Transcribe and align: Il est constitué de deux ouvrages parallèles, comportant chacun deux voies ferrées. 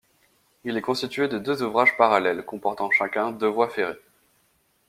Il 0.63 0.75
est 0.77 0.81
constitué 0.81 1.27
de 1.27 1.37
deux 1.37 1.61
ouvrages 1.61 1.95
parallèles, 1.95 2.43
comportant 2.43 2.89
chacun 2.89 3.29
deux 3.31 3.45
voies 3.45 3.69
ferrées. 3.69 3.99